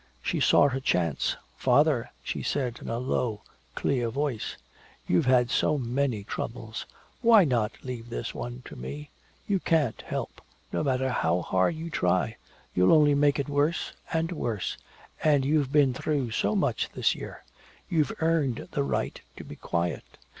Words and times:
She 0.23 0.39
saw 0.39 0.67
her 0.67 0.79
chance. 0.79 1.37
"Father," 1.57 2.09
she 2.23 2.41
said, 2.41 2.79
in 2.81 2.89
a 2.89 2.97
low 2.97 3.43
clear 3.75 4.09
voice, 4.09 4.57
"You've 5.05 5.27
had 5.27 5.51
so 5.51 5.77
many 5.77 6.23
troubles. 6.23 6.87
Why 7.21 7.43
not 7.45 7.83
leave 7.83 8.09
this 8.09 8.33
one 8.33 8.63
to 8.65 8.75
me? 8.75 9.11
You 9.45 9.59
can't 9.59 10.01
help 10.01 10.41
no 10.73 10.83
matter 10.83 11.11
how 11.11 11.43
hard 11.43 11.75
you 11.75 11.91
try 11.91 12.37
you'll 12.73 12.93
only 12.93 13.13
make 13.13 13.37
it 13.37 13.47
worse 13.47 13.93
and 14.11 14.31
worse. 14.31 14.75
And 15.23 15.45
you've 15.45 15.71
been 15.71 15.93
through 15.93 16.31
so 16.31 16.55
much 16.55 16.89
this 16.93 17.13
year 17.13 17.43
you've 17.87 18.11
earned 18.21 18.69
the 18.71 18.81
right 18.81 19.21
to 19.37 19.43
be 19.43 19.55
quiet. 19.55 20.03